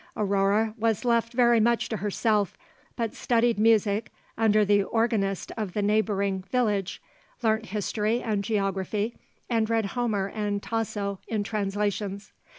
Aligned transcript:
Aurore 0.17 0.73
was 0.79 1.05
left 1.05 1.31
very 1.31 1.59
much 1.59 1.87
to 1.89 1.97
herself, 1.97 2.57
but 2.95 3.13
studied 3.13 3.59
music 3.59 4.11
under 4.35 4.65
the 4.65 4.81
organist 4.81 5.51
of 5.55 5.73
the 5.73 5.83
neighbouring 5.83 6.41
village, 6.51 6.99
learnt 7.43 7.67
history 7.67 8.19
and 8.19 8.43
geography, 8.43 9.15
and 9.47 9.69
read 9.69 9.85
Homer 9.93 10.27
and 10.29 10.59
Tasso 10.63 11.19
in 11.27 11.43
translations. 11.43 12.31